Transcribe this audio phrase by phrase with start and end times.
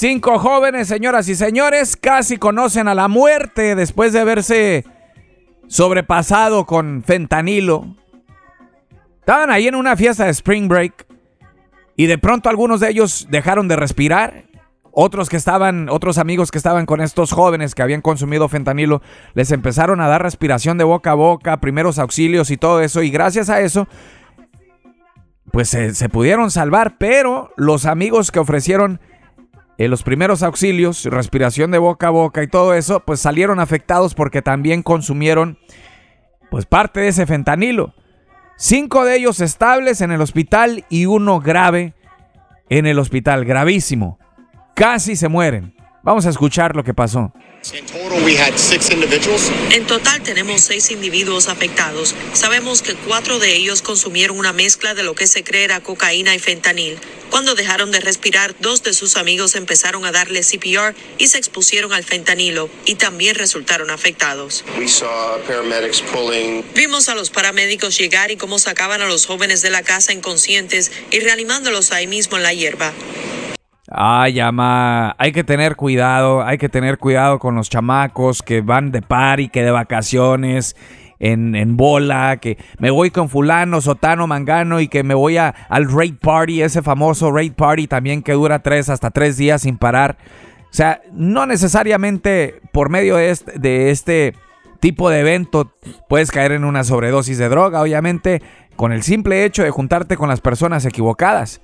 [0.00, 4.86] Cinco jóvenes, señoras y señores, casi conocen a la muerte después de haberse
[5.68, 7.96] sobrepasado con fentanilo.
[9.18, 11.06] Estaban ahí en una fiesta de Spring Break
[11.96, 14.44] y de pronto algunos de ellos dejaron de respirar.
[14.90, 19.02] Otros que estaban, otros amigos que estaban con estos jóvenes que habían consumido fentanilo,
[19.34, 23.02] les empezaron a dar respiración de boca a boca, primeros auxilios y todo eso.
[23.02, 23.86] Y gracias a eso,
[25.52, 26.96] pues se, pudieron salvar.
[26.96, 28.98] Pero los amigos que ofrecieron
[29.80, 34.14] eh, los primeros auxilios, respiración de boca a boca y todo eso, pues salieron afectados
[34.14, 35.58] porque también consumieron
[36.50, 37.94] pues parte de ese fentanilo.
[38.58, 41.94] Cinco de ellos estables en el hospital y uno grave
[42.68, 44.18] en el hospital, gravísimo.
[44.74, 45.74] Casi se mueren.
[46.02, 47.32] Vamos a escuchar lo que pasó.
[49.70, 52.14] En total tenemos seis individuos afectados.
[52.32, 56.34] Sabemos que cuatro de ellos consumieron una mezcla de lo que se cree era cocaína
[56.34, 56.98] y fentanil.
[57.28, 61.92] Cuando dejaron de respirar, dos de sus amigos empezaron a darle CPR y se expusieron
[61.92, 64.64] al fentanilo y también resultaron afectados.
[66.74, 70.90] Vimos a los paramédicos llegar y cómo sacaban a los jóvenes de la casa inconscientes
[71.10, 72.94] y reanimándolos ahí mismo en la hierba.
[73.90, 78.92] Ay, ama, hay que tener cuidado, hay que tener cuidado con los chamacos que van
[78.92, 80.76] de party, que de vacaciones,
[81.18, 85.48] en, en, bola, que me voy con fulano, sotano, mangano y que me voy a,
[85.68, 89.76] al raid party, ese famoso raid party también que dura tres hasta tres días sin
[89.76, 90.16] parar.
[90.64, 94.34] O sea, no necesariamente por medio de este, de este
[94.78, 95.72] tipo de evento
[96.08, 98.40] puedes caer en una sobredosis de droga, obviamente,
[98.76, 101.60] con el simple hecho de juntarte con las personas equivocadas.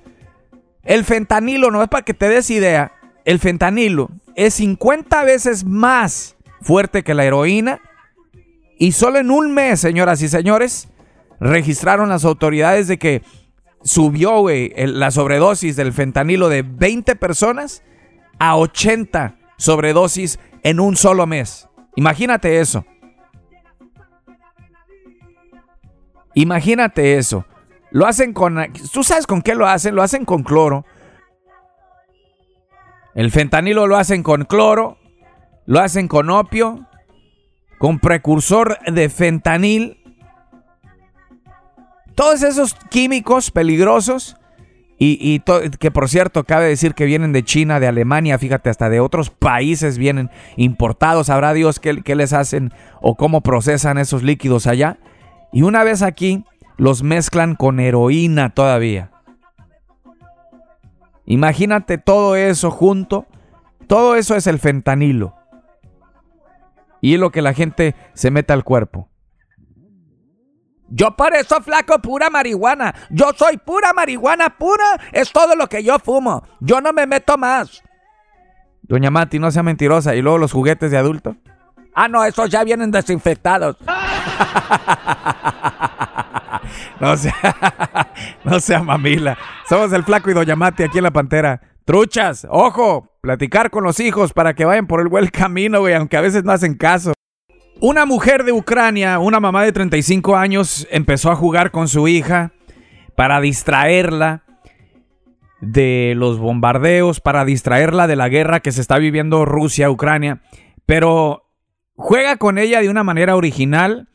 [0.87, 2.93] El fentanilo, no es para que te des idea,
[3.25, 7.81] el fentanilo es 50 veces más fuerte que la heroína
[8.79, 10.87] y solo en un mes, señoras y señores,
[11.41, 13.21] registraron las autoridades de que
[13.83, 17.83] subió la sobredosis del fentanilo de 20 personas
[18.39, 21.67] a 80 sobredosis en un solo mes.
[21.95, 22.85] Imagínate eso.
[26.33, 27.45] Imagínate eso.
[27.97, 28.63] Lo hacen con...
[28.93, 29.95] ¿Tú sabes con qué lo hacen?
[29.95, 30.85] Lo hacen con cloro.
[33.15, 34.99] El fentanilo lo hacen con cloro.
[35.65, 36.87] Lo hacen con opio.
[37.79, 39.97] Con precursor de fentanil.
[42.13, 44.37] Todos esos químicos peligrosos.
[44.99, 45.39] Y,
[45.79, 49.31] que por cierto, cabe decir que vienen de China, de Alemania, fíjate, hasta de otros
[49.31, 51.27] países vienen importados.
[51.27, 52.71] Sabrá Dios qué, qué les hacen
[53.01, 54.99] o cómo procesan esos líquidos allá.
[55.51, 56.45] Y una vez aquí,
[56.77, 59.11] los mezclan con heroína todavía.
[61.25, 63.25] Imagínate todo eso junto.
[63.87, 65.35] Todo eso es el fentanilo.
[67.01, 69.09] Y es lo que la gente se mete al cuerpo.
[70.89, 72.95] Yo por eso flaco pura marihuana.
[73.09, 74.99] Yo soy pura marihuana pura.
[75.11, 76.43] Es todo lo que yo fumo.
[76.59, 77.83] Yo no me meto más.
[78.83, 80.15] Doña Mati, no sea mentirosa.
[80.15, 81.35] ¿Y luego los juguetes de adulto?
[81.93, 83.75] Ah, no, esos ya vienen desinfectados.
[86.99, 87.33] No sea,
[88.43, 89.37] no sea mamila.
[89.67, 91.61] Somos el flaco y Doña Mati aquí en la Pantera.
[91.85, 96.17] Truchas, ojo, platicar con los hijos para que vayan por el buen camino, güey, aunque
[96.17, 97.13] a veces no hacen caso.
[97.79, 102.51] Una mujer de Ucrania, una mamá de 35 años, empezó a jugar con su hija
[103.15, 104.43] para distraerla
[105.61, 110.41] de los bombardeos, para distraerla de la guerra que se está viviendo Rusia-Ucrania,
[110.85, 111.49] pero
[111.95, 114.09] juega con ella de una manera original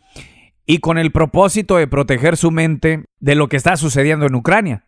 [0.67, 4.85] y con el propósito de proteger su mente de lo que está sucediendo en Ucrania.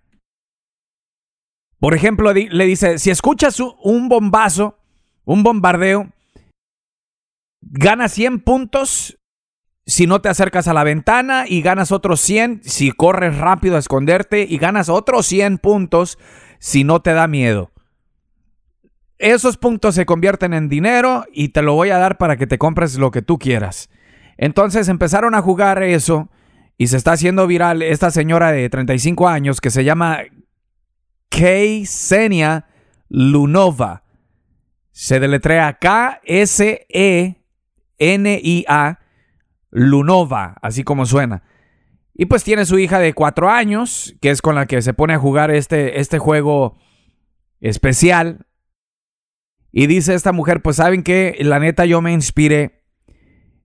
[1.79, 4.79] Por ejemplo, le dice, si escuchas un bombazo,
[5.25, 6.11] un bombardeo,
[7.61, 9.19] ganas 100 puntos
[9.87, 13.81] si no te acercas a la ventana y ganas otros 100 si corres rápido a
[13.81, 16.19] esconderte y ganas otros 100 puntos
[16.59, 17.71] si no te da miedo.
[19.19, 22.59] Esos puntos se convierten en dinero y te lo voy a dar para que te
[22.59, 23.91] compres lo que tú quieras.
[24.37, 26.28] Entonces empezaron a jugar eso
[26.77, 30.20] y se está haciendo viral esta señora de 35 años que se llama
[31.29, 32.67] Ksenia
[33.09, 34.03] Lunova.
[34.91, 36.19] Se deletrea K-S-E-N-I-A
[39.70, 41.43] Lunova, así como suena.
[42.14, 45.14] Y pues tiene su hija de 4 años, que es con la que se pone
[45.14, 46.79] a jugar este, este juego
[47.61, 48.47] especial.
[49.73, 52.84] Y dice esta mujer, pues saben que la neta yo me inspiré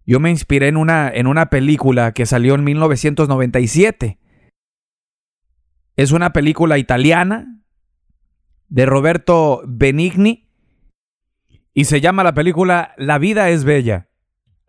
[0.09, 4.17] yo me inspiré en una, en una película que salió en 1997.
[5.97, 7.61] Es una película italiana
[8.69, 10.49] de Roberto Benigni
[11.75, 14.09] y se llama la película La vida es bella.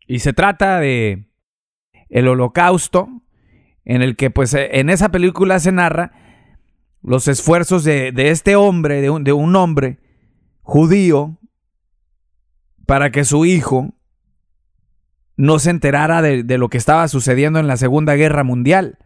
[0.06, 1.30] Y se trata de
[2.10, 3.08] el holocausto
[3.86, 6.12] en el que pues en esa película se narra
[7.00, 10.00] los esfuerzos de, este hombre, de un, de un hombre
[10.60, 11.38] judío
[12.84, 13.94] para que su hijo
[15.40, 18.98] no se enterara de, lo que estaba sucediendo en la Segunda Guerra Mundial.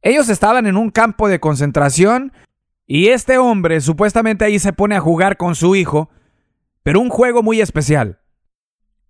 [0.00, 2.32] Ellos estaban en un campo de concentración
[2.84, 6.10] y este hombre supuestamente ahí se pone a jugar con su hijo,
[6.82, 8.18] pero un juego muy especial,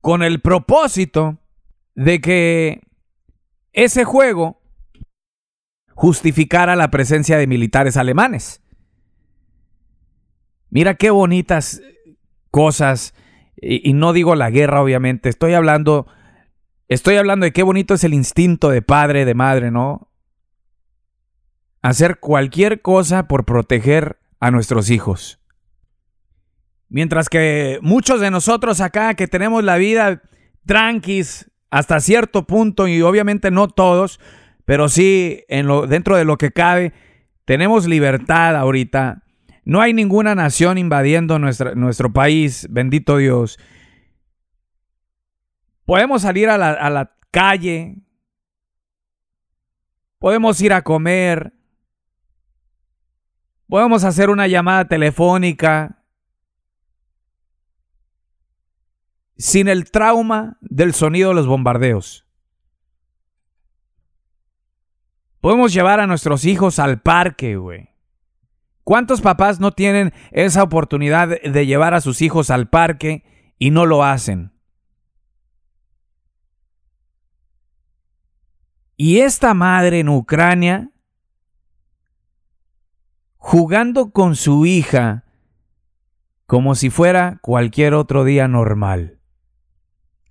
[0.02, 1.38] con el propósito
[1.94, 2.82] de que
[3.72, 4.60] ese juego
[5.94, 8.60] justificara la presencia de militares alemanes.
[10.68, 11.80] Mira qué bonitas
[12.50, 13.14] cosas,
[13.56, 16.06] y, no digo la guerra obviamente, estoy hablando,
[16.88, 20.10] estoy hablando de qué bonito es el instinto de padre, de madre, ¿no?
[21.82, 25.40] Hacer cualquier cosa por proteger a nuestros hijos.
[26.88, 30.22] Mientras que muchos de nosotros acá que tenemos la vida
[30.66, 34.20] tranquis hasta cierto punto y obviamente no todos,
[34.64, 36.92] pero sí en lo, dentro de lo que cabe,
[37.44, 39.22] tenemos libertad ahorita.
[39.64, 43.58] No hay ninguna nación invadiendo nuestro país, bendito Dios.
[45.84, 48.02] Podemos salir a la, a la calle,
[50.18, 51.52] podemos ir a comer,
[53.68, 56.02] podemos hacer una llamada telefónica,
[59.36, 62.26] sin el trauma del sonido de los bombardeos.
[65.40, 67.91] Podemos llevar a nuestros hijos al parque, güey.
[68.84, 73.24] ¿Cuántos papás no tienen esa oportunidad de llevar a sus hijos al parque
[73.58, 74.52] y no lo hacen?
[78.96, 80.90] Y esta madre en Ucrania,
[83.36, 85.24] jugando con su hija
[86.46, 89.18] como si fuera cualquier otro día normal.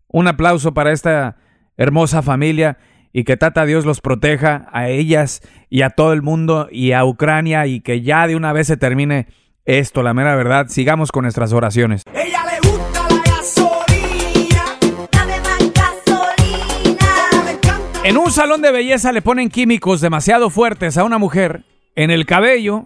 [0.07, 1.37] Un aplauso para esta
[1.77, 2.77] hermosa familia
[3.13, 7.05] y que Tata Dios los proteja a ellas y a todo el mundo y a
[7.05, 9.27] Ucrania y que ya de una vez se termine
[9.65, 10.67] esto, la mera verdad.
[10.69, 12.03] Sigamos con nuestras oraciones.
[12.13, 14.63] Ella le gusta la gasolina.
[15.11, 17.05] Dame más gasolina.
[17.45, 17.99] Me encanta.
[18.03, 21.63] En un salón de belleza le ponen químicos demasiado fuertes a una mujer
[21.95, 22.85] en el cabello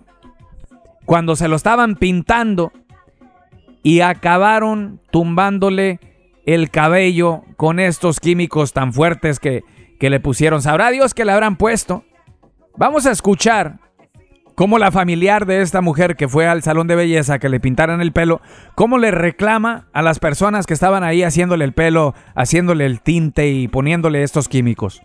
[1.05, 2.71] cuando se lo estaban pintando
[3.83, 5.99] y acabaron tumbándole
[6.45, 9.63] el cabello con estos químicos tan fuertes que,
[9.99, 10.61] que le pusieron.
[10.61, 12.03] Sabrá Dios que le habrán puesto.
[12.77, 13.79] Vamos a escuchar
[14.55, 18.01] cómo la familiar de esta mujer que fue al salón de belleza que le pintaran
[18.01, 18.41] el pelo,
[18.73, 23.49] cómo le reclama a las personas que estaban ahí haciéndole el pelo, haciéndole el tinte
[23.49, 25.01] y poniéndole estos químicos.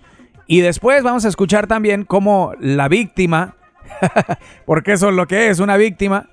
[0.46, 3.56] Y después vamos a escuchar también cómo la víctima,
[4.66, 6.28] porque eso es lo que es, una víctima,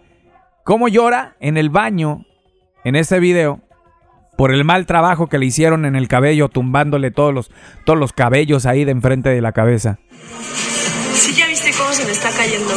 [0.64, 2.26] cómo llora en el baño
[2.84, 3.67] en este video
[4.38, 7.52] por el mal trabajo que le hicieron en el cabello, tumbándole todos los,
[7.84, 10.00] todos los cabellos ahí de enfrente de la cabeza.
[11.16, 12.74] ¿Sí ya viste cómo se me está cayendo?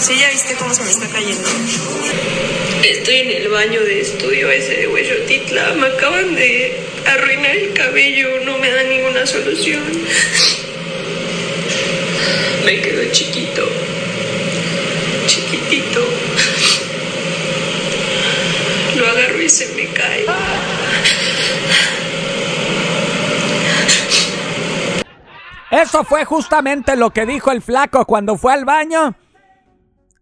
[0.00, 1.48] ¿Sí ya viste cómo se me está cayendo?
[2.82, 5.74] Estoy en el baño de estudio ese de Hueyotitla.
[5.74, 6.76] Me acaban de
[7.06, 8.28] arruinar el cabello.
[8.46, 9.82] No me dan ninguna solución.
[12.64, 13.68] Me quedo chiquito.
[15.26, 16.00] Chiquitito.
[18.96, 20.24] Lo agarro y se me cae.
[25.82, 29.16] Eso fue justamente lo que dijo el flaco cuando fue al baño.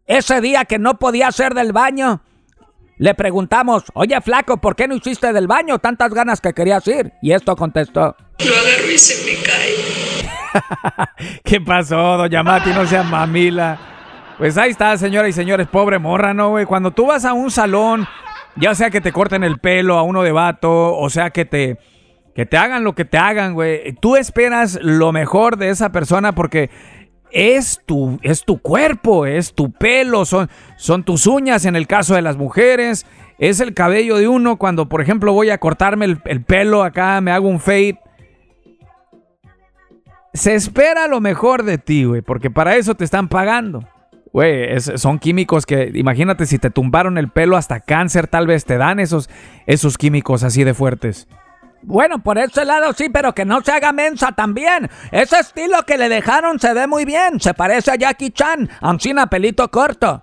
[0.06, 2.22] Ese día que no podía hacer del baño.
[2.96, 5.78] Le preguntamos, oye flaco, ¿por qué no hiciste del baño?
[5.78, 7.12] Tantas ganas que querías ir.
[7.20, 8.16] Y esto contestó.
[8.38, 11.40] Lo agarro y se me cae.
[11.44, 12.70] ¿Qué pasó, doña Mati?
[12.70, 13.78] No sea mamila.
[14.38, 16.64] Pues ahí está, señoras y señores, pobre morra, ¿no, güey?
[16.64, 18.08] Cuando tú vas a un salón,
[18.56, 21.78] ya sea que te corten el pelo a uno de vato, o sea que te,
[22.34, 23.92] que te hagan lo que te hagan, güey.
[24.00, 26.70] Tú esperas lo mejor de esa persona porque
[27.30, 32.14] es tu, es tu cuerpo, es tu pelo, son, son tus uñas en el caso
[32.14, 33.06] de las mujeres,
[33.38, 37.20] es el cabello de uno cuando, por ejemplo, voy a cortarme el, el pelo acá,
[37.20, 37.98] me hago un fade.
[40.34, 43.86] Se espera lo mejor de ti, güey, porque para eso te están pagando.
[44.32, 48.78] Güey, son químicos que, imagínate si te tumbaron el pelo hasta cáncer, tal vez te
[48.78, 49.28] dan esos,
[49.66, 51.28] esos químicos así de fuertes.
[51.82, 54.88] Bueno, por ese lado sí, pero que no se haga mensa también.
[55.10, 57.40] Ese estilo que le dejaron se ve muy bien.
[57.40, 60.22] Se parece a Jackie Chan, ancina pelito corto.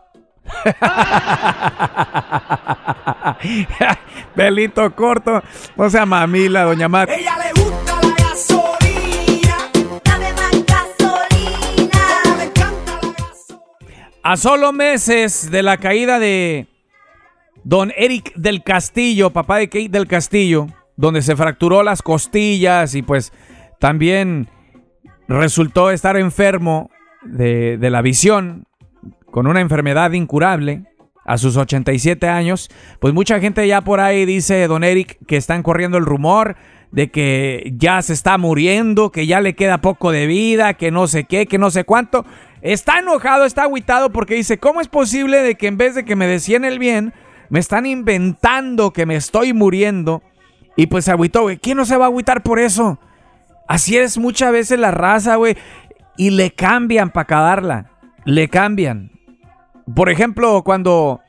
[4.36, 5.44] pelito corto.
[5.76, 7.12] No sea mamila, doña Mati.
[7.14, 9.58] Ella le gusta la gasolina.
[10.06, 12.00] Dame más gasolina.
[12.38, 14.10] Me encanta la gasolina.
[14.24, 16.68] A solo meses de la caída de
[17.64, 20.68] don Eric del Castillo, papá de Kate del Castillo,
[21.00, 23.32] donde se fracturó las costillas y pues
[23.80, 24.50] también
[25.30, 26.92] resultó estar enfermo
[27.24, 28.66] de, de la visión,
[29.32, 30.84] con una enfermedad incurable.
[31.26, 32.70] a sus 87 años.
[33.00, 36.58] Pues mucha gente ya por ahí dice, don Eric, que están corriendo el rumor
[36.92, 41.08] de que ya se está muriendo, que ya le queda poco de vida, que no
[41.08, 42.26] sé qué, que no sé cuánto.
[42.62, 46.18] Está enojado, está agüitado porque dice, ¿cómo es posible de que en vez de que
[46.18, 47.14] me decían el bien,
[47.50, 50.24] me están inventando que me estoy muriendo?
[50.80, 51.58] Y pues se agüitó, güey.
[51.58, 53.00] ¿Quién no se va a agüitar por eso?
[53.68, 55.58] Así es muchas veces la raza, güey.
[56.16, 57.92] Y le cambian para cagarla.
[58.24, 59.12] Le cambian.
[59.94, 61.20] Por ejemplo, cuando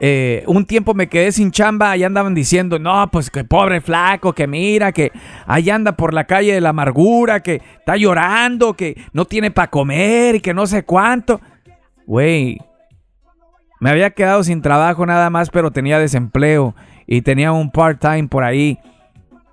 [0.00, 4.32] eh, un tiempo me quedé sin chamba, allá andaban diciendo, no, pues que pobre flaco,
[4.32, 5.12] que mira, que
[5.44, 9.68] ahí anda por la calle de la amargura, que está llorando, que no tiene para
[9.68, 11.38] comer y que no sé cuánto.
[12.06, 12.56] Güey,
[13.78, 16.74] me había quedado sin trabajo nada más, pero tenía desempleo
[17.06, 18.78] y tenía un part-time por ahí.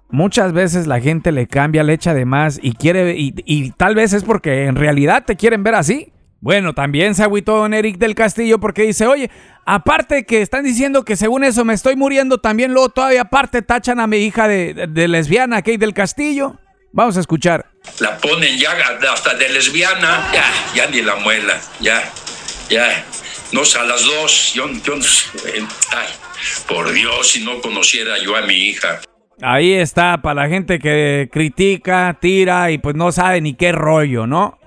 [0.09, 4.11] Muchas veces la gente le cambia, le echa de más y quiere, y, tal vez
[4.13, 6.11] es porque en realidad te quieren ver así.
[6.41, 9.29] Bueno, también se agüitó don Eric del Castillo porque dice, oye,
[9.65, 13.99] aparte que están diciendo que según eso me estoy muriendo, también luego todavía aparte tachan
[13.99, 16.59] a mi hija de, de- lesbiana, Kate del Castillo.
[16.93, 17.67] Vamos a escuchar.
[17.99, 18.71] La ponen ya
[19.13, 20.27] hasta de lesbiana.
[20.33, 20.43] Ya,
[20.75, 21.53] ya ni la muela.
[21.79, 22.03] Ya,
[22.69, 23.05] ya.
[23.53, 24.53] No a las dos.
[24.55, 26.07] Yo, yo, eh, ay,
[26.67, 28.99] por Dios, si no conociera yo a mi hija.
[29.41, 34.27] Ahí está, para la gente que critica, tira y pues no sabe ni qué rollo,
[34.27, 34.59] ¿no?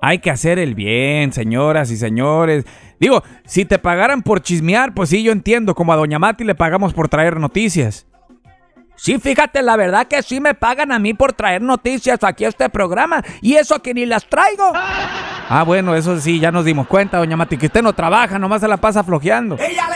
[0.00, 2.64] Hay que hacer el bien, señoras y señores.
[2.98, 6.54] Digo, si te pagaran por chismear, pues sí, yo entiendo, como a Doña Mati le
[6.54, 8.06] pagamos por traer noticias.
[8.96, 12.48] Sí, fíjate, la verdad que sí me pagan a mí por traer noticias aquí a
[12.48, 13.22] este programa.
[13.42, 14.72] Y eso que ni las traigo.
[14.74, 18.62] Ah, bueno, eso sí, ya nos dimos cuenta, Doña Mati, que usted no trabaja, nomás
[18.62, 19.58] se la pasa flojeando.
[19.58, 19.86] Ella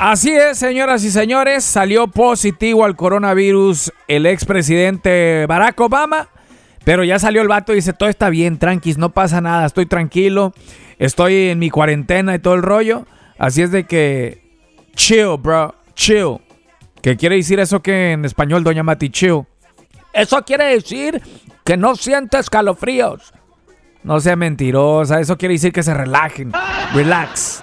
[0.00, 6.28] Así es, señoras y señores, salió positivo al coronavirus el expresidente Barack Obama,
[6.84, 9.84] pero ya salió el vato y dice, todo está bien, tranquis, no pasa nada, estoy
[9.84, 10.54] tranquilo,
[10.98, 13.06] estoy en mi cuarentena y todo el rollo,
[13.38, 14.42] así es de que,
[14.96, 16.38] chill, bro, chill.
[17.02, 19.42] ¿Qué quiere decir eso que en español, doña Mati, chill?
[20.14, 21.20] Eso quiere decir
[21.62, 23.34] que no siente escalofríos.
[24.02, 26.52] No sea mentirosa, eso quiere decir que se relajen.
[26.94, 27.60] Relax.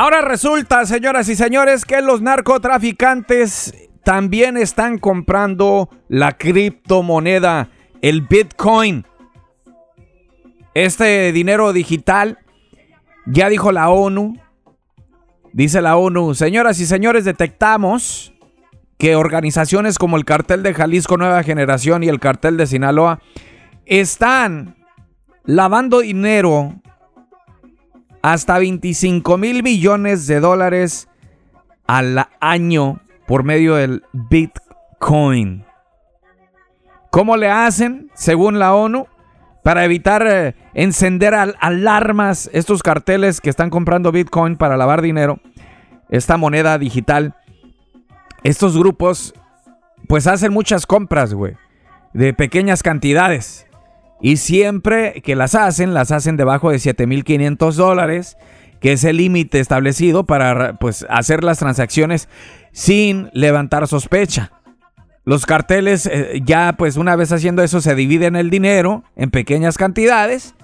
[0.00, 3.74] Ahora resulta, señoras y señores, que los narcotraficantes
[4.04, 9.04] también están comprando la criptomoneda, el Bitcoin.
[10.72, 12.38] Este dinero digital,
[13.26, 14.34] ya dijo la ONU,
[15.52, 18.32] dice la ONU, señoras y señores, detectamos
[18.98, 23.18] que organizaciones como el cartel de Jalisco Nueva Generación y el cartel de Sinaloa
[23.84, 24.76] están
[25.44, 26.80] lavando dinero
[28.22, 31.08] hasta 25 mil millones de dólares
[31.86, 35.64] al año por medio del Bitcoin.
[37.10, 39.06] ¿Cómo le hacen, según la ONU,
[39.62, 45.40] para evitar eh, encender al- alarmas estos carteles que están comprando Bitcoin para lavar dinero,
[46.10, 47.34] esta moneda digital?
[48.44, 49.34] Estos grupos,
[50.06, 51.54] pues hacen muchas compras, güey,
[52.12, 53.66] de pequeñas cantidades.
[54.20, 58.36] Y siempre que las hacen, las hacen debajo de 7.500 dólares,
[58.80, 62.28] que es el límite establecido para pues, hacer las transacciones
[62.72, 64.52] sin levantar sospecha.
[65.24, 69.76] Los carteles eh, ya pues una vez haciendo eso se dividen el dinero en pequeñas
[69.76, 70.54] cantidades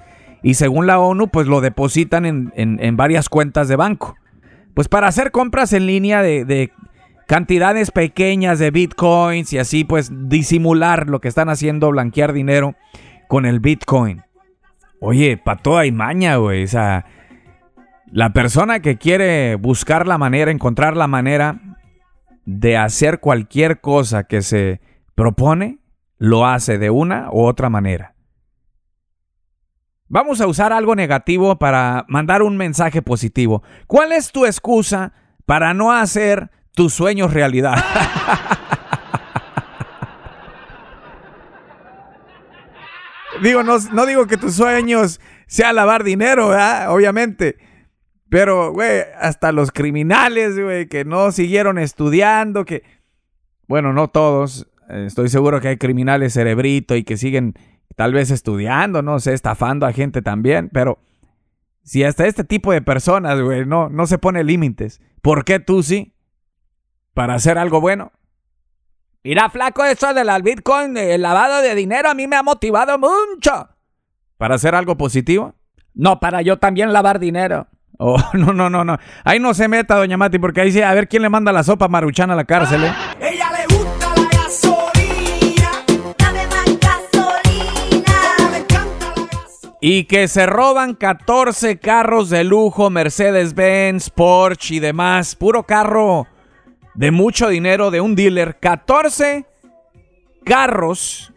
[0.42, 4.16] y según la ONU pues lo depositan en, en- en varias cuentas de banco.
[4.74, 6.72] Pues para hacer compras en línea de, de
[7.26, 12.74] cantidades pequeñas de bitcoins y así pues disimular lo que están haciendo, blanquear dinero
[13.28, 14.22] con el bitcoin.
[15.00, 16.64] Oye, pa' toda hay maña, güey.
[16.64, 17.04] O sea,
[18.10, 21.60] la persona que quiere buscar la manera, encontrar la manera
[22.46, 24.80] de hacer cualquier cosa que se
[25.14, 25.78] propone,
[26.18, 28.14] lo hace de una u otra manera.
[30.08, 33.62] Vamos a usar algo negativo para mandar un mensaje positivo.
[33.86, 35.12] ¿Cuál es tu excusa
[35.44, 37.74] para no hacer tus sueños realidad?
[43.48, 46.50] digo, no, no digo que tus sueños sea lavar dinero.
[46.88, 47.56] Obviamente.
[48.28, 52.82] Pero, güey, hasta los criminales, güey, que no siguieron estudiando, que...
[53.68, 54.68] Bueno, no todos.
[54.88, 57.54] eh, Estoy seguro que hay criminales cerebrito y que siguen
[57.96, 60.98] tal vez estudiando, no sé, estafando a gente también, pero
[61.84, 65.82] si hasta este tipo de personas, güey, no, no se pone límites, ¿por qué tú
[65.82, 66.14] sí?
[67.12, 68.10] Para hacer algo bueno.
[69.26, 73.70] Mira, flaco, eso del Bitcoin, el lavado de dinero, a mí me ha motivado mucho.
[74.36, 75.54] ¿Para hacer algo positivo?
[75.94, 77.66] No, para yo también lavar dinero.
[77.98, 78.98] Oh, no, no, no, no.
[79.24, 81.62] Ahí no se meta, doña Mati, porque ahí sí, a ver quién le manda la
[81.62, 82.92] sopa maruchana a la cárcel, ¿eh?
[83.18, 85.70] Ella le gusta la gasolina.
[86.18, 88.50] Dame más gasolina.
[88.50, 89.78] Me encanta la gasolina.
[89.80, 95.34] Y que se roban 14 carros de lujo, Mercedes-Benz, Porsche y demás.
[95.34, 96.26] Puro carro
[96.94, 98.58] de mucho dinero de un dealer.
[98.58, 99.46] 14
[100.44, 101.32] carros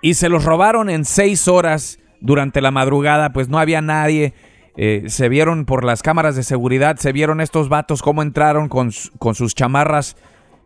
[0.00, 3.32] y se los robaron en 6 horas durante la madrugada.
[3.32, 4.34] Pues no había nadie.
[4.76, 8.90] Eh, se vieron por las cámaras de seguridad, se vieron estos vatos cómo entraron con,
[9.18, 10.16] con sus chamarras,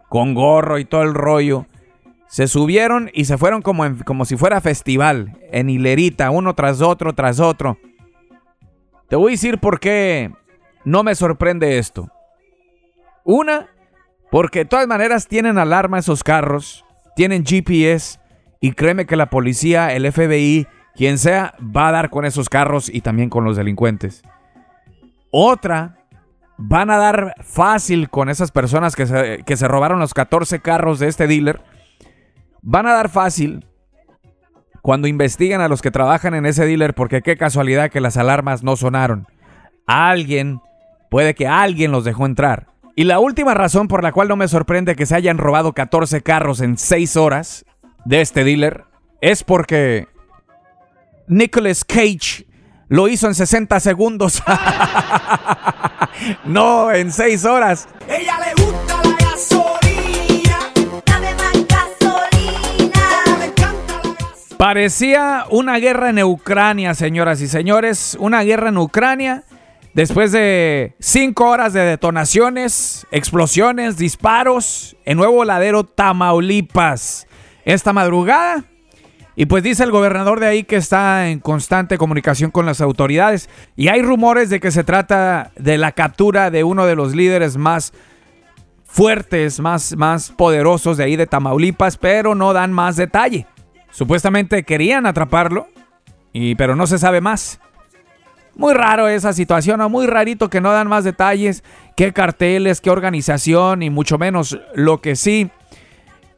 [0.08, 1.66] con gorro y todo el rollo.
[2.28, 7.14] Se subieron y se fueron como, como si fuera festival, en hilerita, uno tras otro,
[7.14, 7.78] tras otro.
[9.08, 10.32] Te voy a decir por qué
[10.84, 12.08] no me sorprende esto.
[13.24, 13.68] Una,
[14.30, 18.18] porque de todas maneras tienen alarma esos carros, tienen GPS
[18.60, 22.88] y créeme que la policía, el FBI, quien sea, va a dar con esos carros
[22.92, 24.22] y también con los delincuentes.
[25.30, 25.98] Otra,
[26.56, 30.98] van a dar fácil con esas personas que se, que se robaron los 14 carros
[30.98, 31.60] de este dealer.
[32.62, 33.66] Van a dar fácil
[34.82, 38.62] cuando investigan a los que trabajan en ese dealer porque qué casualidad que las alarmas
[38.62, 39.26] no sonaron.
[39.86, 40.60] Alguien,
[41.10, 42.68] puede que alguien los dejó entrar.
[42.98, 46.22] Y la última razón por la cual no me sorprende que se hayan robado 14
[46.22, 47.66] carros en 6 horas
[48.06, 48.84] de este dealer
[49.20, 50.08] es porque
[51.28, 52.46] Nicolas Cage
[52.88, 54.42] lo hizo en 60 segundos.
[56.46, 57.86] no, en 6 horas.
[58.08, 60.58] Ella le gusta la gasolina.
[61.04, 63.36] Dame más gasolina.
[63.38, 64.56] Me encanta la gasolina.
[64.56, 68.16] Parecía una guerra en Ucrania, señoras y señores.
[68.18, 69.44] Una guerra en Ucrania.
[69.96, 77.26] Después de cinco horas de detonaciones, explosiones, disparos en Nuevo Ladero, Tamaulipas.
[77.64, 78.64] Esta madrugada.
[79.36, 83.48] Y pues dice el gobernador de ahí que está en constante comunicación con las autoridades.
[83.74, 87.56] Y hay rumores de que se trata de la captura de uno de los líderes
[87.56, 87.94] más
[88.84, 93.46] fuertes, más, más poderosos de ahí de Tamaulipas, pero no dan más detalle.
[93.90, 95.68] Supuestamente querían atraparlo,
[96.34, 97.60] y, pero no se sabe más.
[98.56, 99.90] Muy raro esa situación, ¿no?
[99.90, 101.62] muy rarito que no dan más detalles,
[101.94, 104.58] qué carteles, qué organización y mucho menos.
[104.74, 105.50] Lo que sí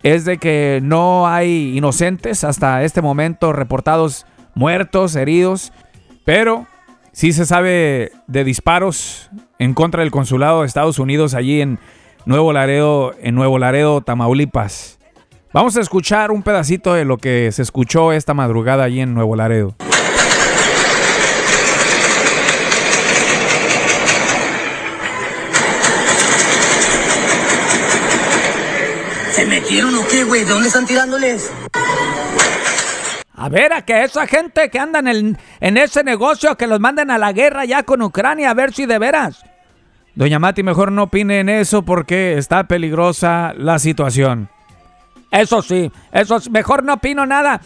[0.02, 5.72] es de que no hay inocentes hasta este momento reportados muertos, heridos,
[6.24, 6.66] pero
[7.12, 11.78] sí se sabe de disparos en contra del consulado de Estados Unidos allí en
[12.26, 14.98] Nuevo Laredo, en Nuevo Laredo, Tamaulipas.
[15.52, 19.35] Vamos a escuchar un pedacito de lo que se escuchó esta madrugada allí en Nuevo
[19.35, 19.74] Laredo.
[29.33, 30.44] ¿Se metieron o qué, güey?
[30.44, 31.50] ¿De dónde están tirándoles?
[33.37, 36.81] A ver, a que esa gente que anda en, el- en ese negocio, que los
[36.81, 39.44] manden a la guerra ya con Ucrania, a ver si de veras.
[40.14, 44.48] Doña Mati, mejor no opine en eso porque está peligrosa la situación.
[45.31, 47.61] Eso sí, eso sí, mejor no opino nada.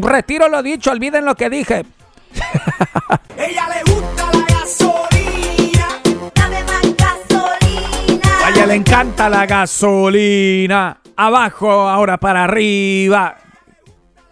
[0.00, 1.84] Retiro lo dicho, olviden lo que dije.
[3.36, 5.88] Ella le gusta la gasolina.
[6.34, 8.46] Dame más gasolina.
[8.46, 10.98] A ella le encanta la gasolina.
[11.16, 13.36] Abajo, ahora para arriba.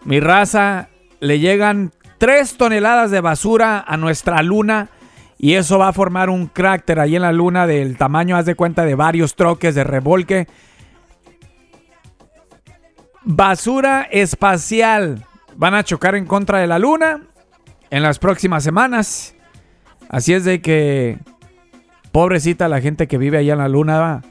[0.05, 0.89] Mi raza,
[1.21, 4.91] le llegan 3 toneladas de basura a nuestra luna.
[5.39, 8.55] Y eso va a formar un cráter ahí en la luna del tamaño, haz de
[8.55, 10.47] cuenta, de varios troques de remolque.
[13.23, 15.25] Basura espacial.
[15.57, 17.23] Van a chocar en contra de la luna
[17.91, 19.35] en las próximas semanas.
[20.09, 21.19] Así es de que
[22.15, 24.23] Pobrecita la gente que vive allá en la luna.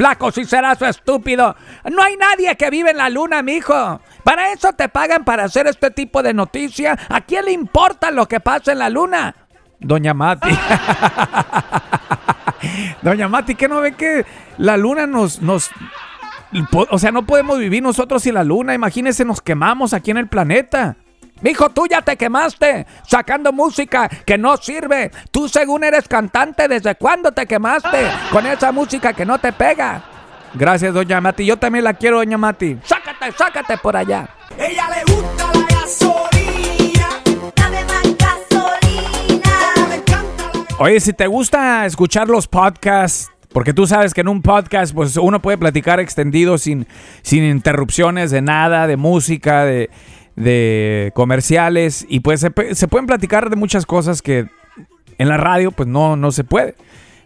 [0.00, 0.40] Flaco, su
[0.86, 1.54] estúpido.
[1.92, 4.00] No hay nadie que vive en la luna, mijo.
[4.24, 6.98] Para eso te pagan para hacer este tipo de noticias.
[7.10, 9.36] ¿A quién le importa lo que pasa en la luna?
[9.78, 10.48] Doña Mati.
[13.02, 14.24] Doña Mati, ¿qué no ve que
[14.56, 15.70] la luna nos, nos...
[16.72, 18.72] O sea, no podemos vivir nosotros sin la luna.
[18.72, 20.96] Imagínense, nos quemamos aquí en el planeta.
[21.42, 25.10] Mijo, tú ya te quemaste sacando música que no sirve.
[25.30, 30.02] Tú según eres cantante, ¿desde cuándo te quemaste con esa música que no te pega?
[30.52, 31.46] Gracias, doña Mati.
[31.46, 32.78] Yo también la quiero, doña Mati.
[32.84, 34.28] Sácate, sácate por allá.
[34.58, 37.08] Ella le gusta la gasolina.
[37.56, 39.88] Dame más gasolina.
[39.88, 40.76] Me encanta la.
[40.78, 45.16] Oye, si te gusta escuchar los podcasts, porque tú sabes que en un podcast pues
[45.16, 46.86] uno puede platicar extendido sin,
[47.22, 49.90] sin interrupciones de nada, de música, de,
[50.40, 54.48] de comerciales, y pues se, se pueden platicar de muchas cosas que
[55.18, 56.74] en la radio pues no, no se puede,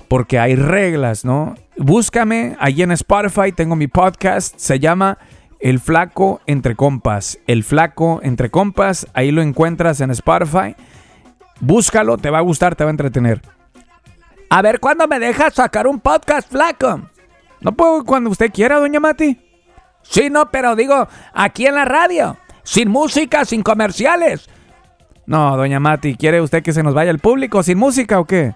[0.09, 1.55] porque hay reglas, ¿no?
[1.77, 5.19] Búscame allí en Spotify, tengo mi podcast, se llama
[5.61, 10.75] El Flaco Entre Compas, El Flaco Entre Compas, ahí lo encuentras en Spotify.
[11.61, 13.41] Búscalo, te va a gustar, te va a entretener.
[14.51, 17.01] A ver cuándo me dejas sacar un podcast, flaco.
[17.61, 19.41] No puedo cuando usted quiera, doña Mati.
[20.03, 22.37] Sí, no, pero digo, aquí en la radio.
[22.65, 24.49] Sin música, sin comerciales.
[25.27, 28.55] No, doña Mati, ¿quiere usted que se nos vaya el público sin música o qué?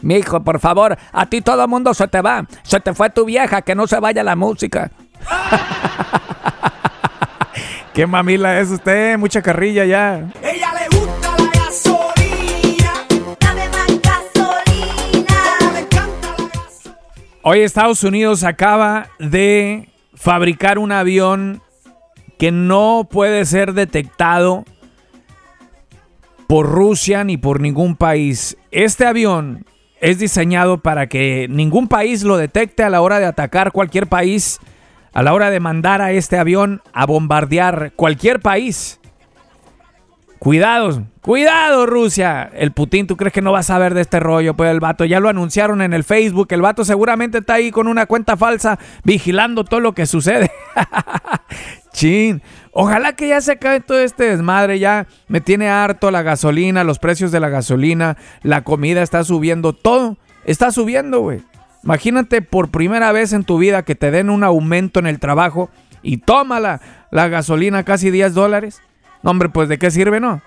[0.00, 2.46] Mi hijo, por favor, a ti todo el mundo se te va.
[2.62, 4.90] Se te fue tu vieja, que no se vaya la música.
[7.94, 9.18] ¿Qué mamila es usted?
[9.18, 10.30] Mucha carrilla ya.
[10.42, 12.92] Ella le gusta la gasolina.
[13.40, 15.36] Dame más gasolina.
[15.72, 16.98] Me encanta la gasolina.
[17.42, 21.62] Hoy Estados Unidos acaba de fabricar un avión
[22.40, 24.64] que no puede ser detectado
[26.46, 28.56] por Rusia ni por ningún país.
[28.70, 29.66] Este avión
[30.00, 34.58] es diseñado para que ningún país lo detecte a la hora de atacar cualquier país,
[35.12, 38.99] a la hora de mandar a este avión a bombardear cualquier país.
[40.40, 42.50] Cuidado, cuidado Rusia.
[42.54, 44.54] El Putin, ¿tú crees que no va a saber de este rollo?
[44.54, 46.48] Pues el vato ya lo anunciaron en el Facebook.
[46.52, 50.50] El vato seguramente está ahí con una cuenta falsa vigilando todo lo que sucede.
[51.92, 52.40] Chin.
[52.72, 54.78] Ojalá que ya se acabe todo este desmadre.
[54.78, 59.74] Ya me tiene harto la gasolina, los precios de la gasolina, la comida está subiendo,
[59.74, 61.42] todo está subiendo, güey.
[61.84, 65.68] Imagínate por primera vez en tu vida que te den un aumento en el trabajo
[66.00, 68.80] y tómala la gasolina casi 10 dólares.
[69.22, 70.40] No, hombre, pues de qué sirve, ¿no?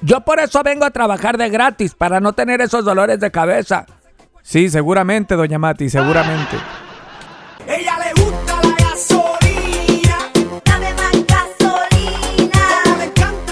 [0.00, 3.86] Yo por eso vengo a trabajar de gratis, para no tener esos dolores de cabeza.
[4.42, 6.56] Sí, seguramente, doña Mati, seguramente.
[7.66, 8.23] Ella le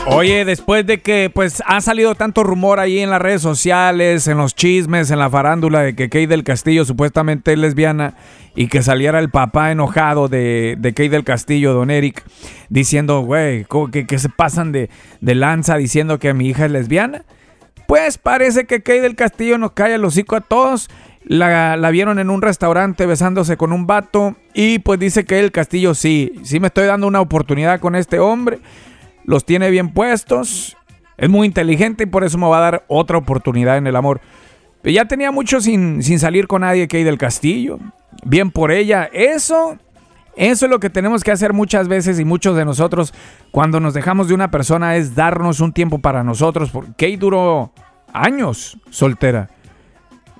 [0.07, 4.37] Oye, después de que pues ha salido tanto rumor ahí en las redes sociales, en
[4.37, 8.15] los chismes, en la farándula de que Kay del Castillo supuestamente es lesbiana
[8.57, 12.25] y que saliera el papá enojado de, de Kay del Castillo, don Eric,
[12.69, 16.73] diciendo, güey, ¿cómo que, que se pasan de, de lanza diciendo que mi hija es
[16.73, 17.25] lesbiana?
[17.87, 20.91] Pues parece que Kay del Castillo nos cae el hocico a todos.
[21.25, 25.53] La, la vieron en un restaurante besándose con un vato y pues dice que el
[25.53, 28.59] Castillo sí, sí me estoy dando una oportunidad con este hombre
[29.25, 30.77] los tiene bien puestos,
[31.17, 34.21] es muy inteligente y por eso me va a dar otra oportunidad en el amor.
[34.85, 37.79] Ya tenía mucho sin, sin salir con nadie que hay del castillo.
[38.25, 39.09] Bien por ella.
[39.13, 39.79] Eso,
[40.37, 43.15] eso es lo que tenemos que hacer muchas veces y muchos de nosotros
[43.53, 46.71] cuando nos dejamos de una persona es darnos un tiempo para nosotros.
[46.71, 47.73] Porque Kay duró
[48.13, 49.51] años soltera.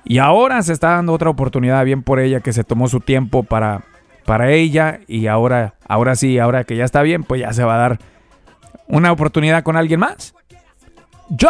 [0.03, 3.43] Y ahora se está dando otra oportunidad bien por ella que se tomó su tiempo
[3.43, 3.85] para,
[4.25, 7.75] para ella y ahora, ahora sí, ahora que ya está bien, pues ya se va
[7.75, 7.99] a dar
[8.87, 10.33] una oportunidad con alguien más.
[11.29, 11.49] Yo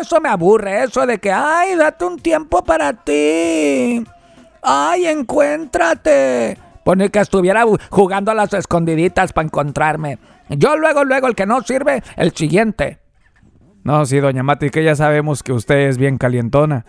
[0.00, 4.04] eso me aburre, eso de que, ay, date un tiempo para ti.
[4.62, 6.58] Ay, encuéntrate.
[6.84, 10.18] Pone que estuviera jugando a las escondiditas para encontrarme.
[10.48, 13.00] Yo luego, luego, el que no sirve, el siguiente.
[13.82, 16.84] No, sí, doña Mati, que ya sabemos que usted es bien calientona.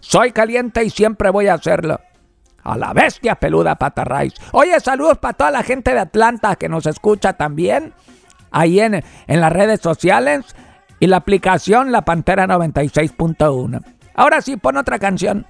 [0.00, 2.00] Soy caliente y siempre voy a hacerlo.
[2.64, 4.34] A la bestia peluda Patarrays.
[4.52, 7.92] Oye, saludos para toda la gente de Atlanta que nos escucha también.
[8.52, 10.54] Ahí en, en las redes sociales
[11.00, 13.82] y la aplicación La Pantera 96.1.
[14.14, 15.46] Ahora sí, pon otra canción.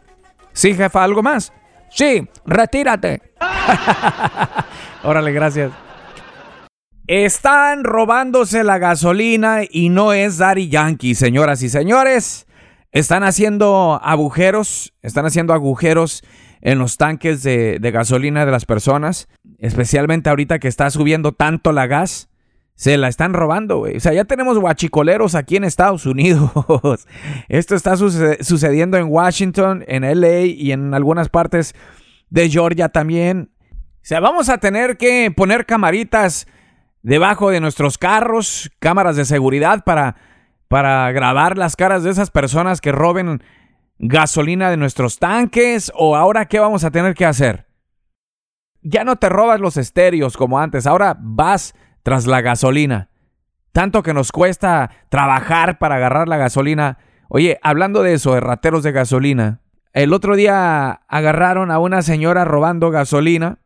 [0.53, 1.53] Sí, jefa, ¿algo más?
[1.91, 3.21] Sí, retírate.
[5.05, 5.73] Órale, gracias.
[7.07, 12.47] Están robándose la gasolina y no es Daddy Yankee, señoras y señores.
[12.93, 16.23] Están haciendo agujeros, están haciendo agujeros
[16.61, 21.73] en los tanques de, de gasolina de las personas, especialmente ahorita que está subiendo tanto
[21.73, 22.31] la gas.
[22.83, 23.97] Se la están robando, güey.
[23.99, 26.51] O sea, ya tenemos guachicoleros aquí en Estados Unidos.
[27.49, 31.77] Esto está suce- sucediendo en Washington, en LA y en algunas partes
[32.29, 33.53] de Georgia también.
[33.61, 36.49] O sea, vamos a tener que poner camaritas
[37.03, 40.17] debajo de nuestros carros, cámaras de seguridad para,
[40.67, 43.45] para grabar las caras de esas personas que roben
[44.01, 45.93] gasolina de nuestros tanques.
[45.95, 47.69] O ahora, ¿qué vamos a tener que hacer?
[48.81, 53.09] Ya no te robas los estéreos como antes, ahora vas tras la gasolina.
[53.73, 56.99] Tanto que nos cuesta trabajar para agarrar la gasolina.
[57.29, 59.61] Oye, hablando de eso, de rateros de gasolina,
[59.93, 63.59] el otro día agarraron a una señora robando gasolina.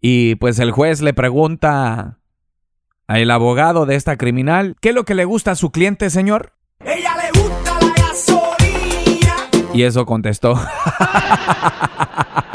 [0.00, 2.18] Y pues el juez le pregunta
[3.08, 6.52] al abogado de esta criminal, ¿qué es lo que le gusta a su cliente, señor?
[6.80, 9.34] Ella le gusta la gasolina.
[9.74, 10.54] Y eso contestó.